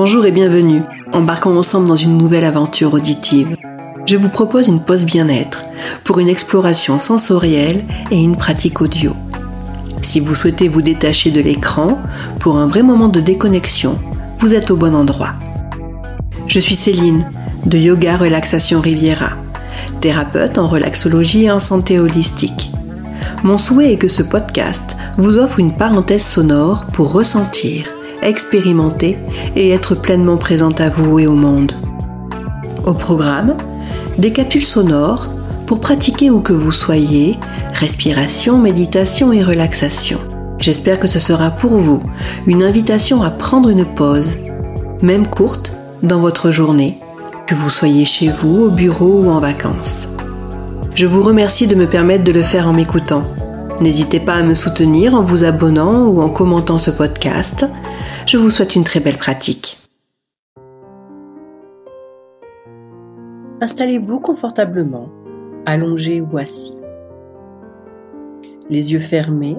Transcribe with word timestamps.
Bonjour 0.00 0.26
et 0.26 0.30
bienvenue. 0.30 0.82
Embarquons 1.12 1.58
ensemble 1.58 1.88
dans 1.88 1.96
une 1.96 2.18
nouvelle 2.18 2.44
aventure 2.44 2.94
auditive. 2.94 3.56
Je 4.06 4.16
vous 4.16 4.28
propose 4.28 4.68
une 4.68 4.84
pause 4.84 5.04
bien-être 5.04 5.64
pour 6.04 6.20
une 6.20 6.28
exploration 6.28 7.00
sensorielle 7.00 7.84
et 8.12 8.22
une 8.22 8.36
pratique 8.36 8.80
audio. 8.80 9.16
Si 10.02 10.20
vous 10.20 10.36
souhaitez 10.36 10.68
vous 10.68 10.82
détacher 10.82 11.32
de 11.32 11.40
l'écran 11.40 11.98
pour 12.38 12.58
un 12.58 12.68
vrai 12.68 12.84
moment 12.84 13.08
de 13.08 13.18
déconnexion, 13.18 13.98
vous 14.38 14.54
êtes 14.54 14.70
au 14.70 14.76
bon 14.76 14.94
endroit. 14.94 15.32
Je 16.46 16.60
suis 16.60 16.76
Céline 16.76 17.26
de 17.66 17.76
Yoga 17.76 18.18
Relaxation 18.18 18.80
Riviera, 18.80 19.30
thérapeute 20.00 20.58
en 20.58 20.68
relaxologie 20.68 21.46
et 21.46 21.50
en 21.50 21.58
santé 21.58 21.98
holistique. 21.98 22.70
Mon 23.42 23.58
souhait 23.58 23.94
est 23.94 23.98
que 23.98 24.06
ce 24.06 24.22
podcast 24.22 24.96
vous 25.16 25.40
offre 25.40 25.58
une 25.58 25.76
parenthèse 25.76 26.24
sonore 26.24 26.86
pour 26.92 27.10
ressentir, 27.10 27.86
expérimenter 28.22 29.18
et 29.56 29.70
être 29.70 29.94
pleinement 29.94 30.36
présente 30.36 30.80
à 30.80 30.88
vous 30.88 31.18
et 31.18 31.26
au 31.26 31.34
monde. 31.34 31.72
Au 32.86 32.92
programme, 32.92 33.56
des 34.18 34.32
capsules 34.32 34.64
sonores 34.64 35.28
pour 35.66 35.80
pratiquer 35.80 36.30
où 36.30 36.40
que 36.40 36.52
vous 36.52 36.72
soyez, 36.72 37.38
respiration, 37.74 38.58
méditation 38.58 39.32
et 39.32 39.42
relaxation. 39.42 40.18
J'espère 40.58 40.98
que 40.98 41.06
ce 41.06 41.18
sera 41.18 41.50
pour 41.50 41.76
vous 41.76 42.02
une 42.46 42.62
invitation 42.62 43.22
à 43.22 43.30
prendre 43.30 43.68
une 43.68 43.84
pause, 43.84 44.36
même 45.02 45.26
courte, 45.26 45.76
dans 46.02 46.20
votre 46.20 46.50
journée, 46.50 46.98
que 47.46 47.54
vous 47.54 47.68
soyez 47.68 48.04
chez 48.04 48.28
vous, 48.28 48.64
au 48.64 48.70
bureau 48.70 49.22
ou 49.22 49.30
en 49.30 49.40
vacances. 49.40 50.08
Je 50.94 51.06
vous 51.06 51.22
remercie 51.22 51.66
de 51.66 51.76
me 51.76 51.86
permettre 51.86 52.24
de 52.24 52.32
le 52.32 52.42
faire 52.42 52.66
en 52.66 52.72
m'écoutant. 52.72 53.22
N'hésitez 53.80 54.18
pas 54.18 54.34
à 54.34 54.42
me 54.42 54.56
soutenir 54.56 55.14
en 55.14 55.22
vous 55.22 55.44
abonnant 55.44 56.08
ou 56.08 56.20
en 56.20 56.30
commentant 56.30 56.78
ce 56.78 56.90
podcast. 56.90 57.64
Je 58.26 58.36
vous 58.36 58.50
souhaite 58.50 58.74
une 58.74 58.82
très 58.82 58.98
belle 58.98 59.18
pratique. 59.18 59.78
Installez-vous 63.60 64.18
confortablement 64.18 65.08
allongé 65.64 66.20
ou 66.20 66.38
assis. 66.38 66.76
Les 68.68 68.92
yeux 68.92 69.00
fermés, 69.00 69.58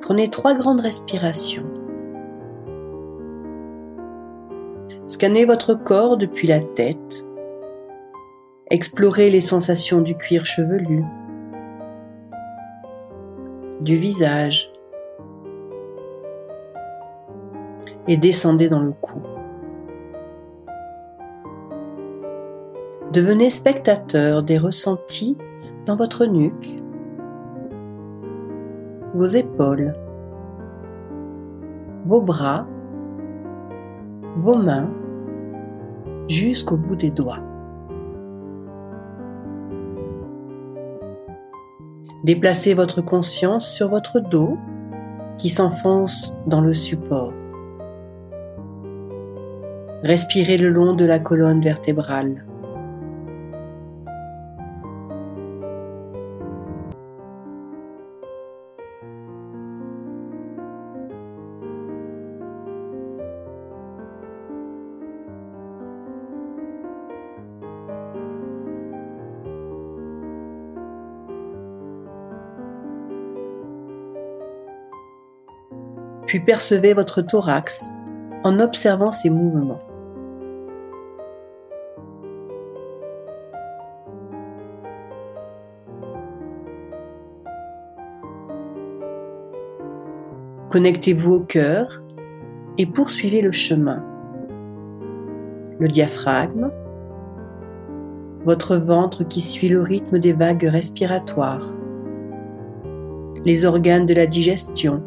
prenez 0.00 0.30
trois 0.30 0.54
grandes 0.54 0.80
respirations. 0.80 1.66
Scannez 5.08 5.44
votre 5.44 5.74
corps 5.74 6.16
depuis 6.16 6.46
la 6.48 6.60
tête. 6.60 7.26
Explorez 8.70 9.30
les 9.30 9.42
sensations 9.42 10.00
du 10.00 10.16
cuir 10.16 10.46
chevelu, 10.46 11.04
du 13.80 13.96
visage 13.96 14.72
et 18.08 18.16
descendez 18.16 18.68
dans 18.68 18.80
le 18.80 18.92
cou. 18.92 19.20
Devenez 23.12 23.50
spectateur 23.50 24.42
des 24.42 24.58
ressentis 24.58 25.36
dans 25.86 25.96
votre 25.96 26.26
nuque, 26.26 26.82
vos 29.14 29.28
épaules, 29.28 29.94
vos 32.04 32.20
bras, 32.20 32.66
vos 34.36 34.56
mains, 34.56 34.90
jusqu'au 36.28 36.76
bout 36.76 36.96
des 36.96 37.10
doigts. 37.10 37.45
Déplacez 42.26 42.74
votre 42.74 43.02
conscience 43.02 43.72
sur 43.72 43.88
votre 43.88 44.18
dos 44.18 44.58
qui 45.38 45.48
s'enfonce 45.48 46.36
dans 46.48 46.60
le 46.60 46.74
support. 46.74 47.32
Respirez 50.02 50.58
le 50.58 50.70
long 50.70 50.94
de 50.94 51.04
la 51.04 51.20
colonne 51.20 51.60
vertébrale. 51.60 52.44
Puis 76.26 76.40
percevez 76.40 76.92
votre 76.92 77.22
thorax 77.22 77.90
en 78.44 78.60
observant 78.60 79.12
ses 79.12 79.30
mouvements. 79.30 79.80
Connectez-vous 90.70 91.32
au 91.32 91.40
cœur 91.40 92.02
et 92.76 92.86
poursuivez 92.86 93.40
le 93.40 93.52
chemin. 93.52 94.04
Le 95.78 95.88
diaphragme, 95.88 96.70
votre 98.44 98.76
ventre 98.76 99.24
qui 99.24 99.40
suit 99.40 99.68
le 99.68 99.80
rythme 99.80 100.18
des 100.18 100.32
vagues 100.32 100.68
respiratoires, 100.70 101.74
les 103.44 103.64
organes 103.64 104.06
de 104.06 104.14
la 104.14 104.26
digestion, 104.26 105.02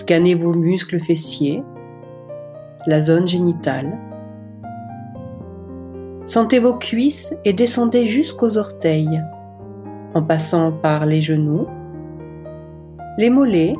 Scannez 0.00 0.34
vos 0.34 0.54
muscles 0.54 0.98
fessiers, 0.98 1.62
la 2.86 3.02
zone 3.02 3.28
génitale. 3.28 3.98
Sentez 6.24 6.58
vos 6.58 6.72
cuisses 6.72 7.34
et 7.44 7.52
descendez 7.52 8.06
jusqu'aux 8.06 8.56
orteils, 8.56 9.22
en 10.14 10.22
passant 10.22 10.72
par 10.72 11.04
les 11.04 11.20
genoux, 11.20 11.66
les 13.18 13.28
mollets 13.28 13.74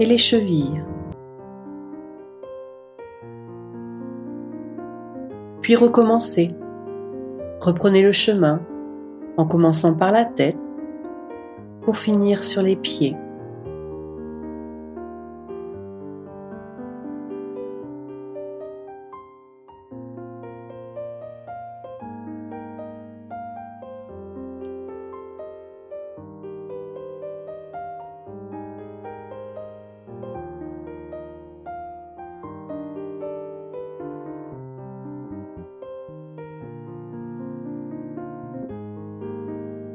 et 0.00 0.06
les 0.06 0.16
chevilles. 0.16 0.82
Puis 5.60 5.76
recommencez. 5.76 6.54
Reprenez 7.60 8.02
le 8.02 8.12
chemin 8.12 8.62
en 9.36 9.44
commençant 9.44 9.92
par 9.92 10.10
la 10.10 10.24
tête 10.24 10.56
pour 11.82 11.98
finir 11.98 12.42
sur 12.42 12.62
les 12.62 12.76
pieds. 12.76 13.14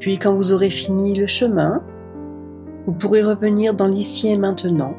Puis 0.00 0.18
quand 0.18 0.34
vous 0.34 0.52
aurez 0.52 0.70
fini 0.70 1.14
le 1.14 1.26
chemin, 1.26 1.82
vous 2.86 2.92
pourrez 2.92 3.22
revenir 3.22 3.74
dans 3.74 3.86
l'ici 3.86 4.28
et 4.28 4.36
maintenant. 4.36 4.94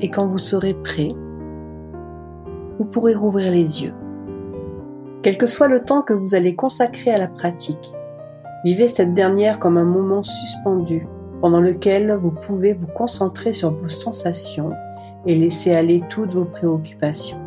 Et 0.00 0.10
quand 0.10 0.26
vous 0.26 0.38
serez 0.38 0.74
prêt, 0.74 1.14
vous 2.78 2.84
pourrez 2.84 3.14
rouvrir 3.14 3.50
les 3.50 3.84
yeux. 3.84 3.94
Quel 5.22 5.38
que 5.38 5.46
soit 5.46 5.68
le 5.68 5.82
temps 5.82 6.02
que 6.02 6.12
vous 6.12 6.34
allez 6.34 6.54
consacrer 6.54 7.10
à 7.10 7.18
la 7.18 7.26
pratique, 7.26 7.92
vivez 8.64 8.88
cette 8.88 9.14
dernière 9.14 9.58
comme 9.58 9.78
un 9.78 9.84
moment 9.84 10.22
suspendu 10.22 11.06
pendant 11.40 11.60
lequel 11.60 12.12
vous 12.12 12.30
pouvez 12.30 12.74
vous 12.74 12.86
concentrer 12.86 13.52
sur 13.52 13.72
vos 13.72 13.88
sensations 13.88 14.70
et 15.26 15.36
laisser 15.36 15.74
aller 15.74 16.02
toutes 16.10 16.34
vos 16.34 16.44
préoccupations. 16.44 17.45